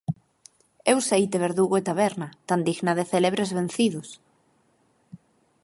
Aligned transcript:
Eu 0.91 0.97
seite 1.09 1.41
verdugo 1.45 1.75
e 1.77 1.85
taberna, 1.89 2.27
tan 2.49 2.59
digna 2.67 2.93
de 2.97 3.07
célebres 3.11 3.53
vencidos. 3.59 4.09